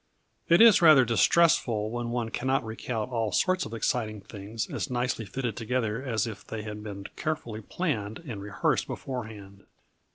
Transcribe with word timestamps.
_It 0.55 0.61
is 0.61 0.81
rather 0.81 1.05
distressful 1.05 1.91
when 1.91 2.09
one 2.09 2.29
cannot 2.29 2.65
recount 2.65 3.11
all 3.11 3.31
sorts 3.31 3.67
of 3.67 3.73
exciting 3.75 4.19
things 4.21 4.67
as 4.67 4.89
nicely 4.89 5.25
fitted 5.25 5.55
together 5.55 6.01
as 6.01 6.25
if 6.25 6.43
they 6.43 6.63
had 6.63 6.81
been 6.81 7.03
carefully 7.15 7.61
planned 7.61 8.17
and 8.17 8.41
rehearsed 8.41 8.87
beforehand. 8.87 9.63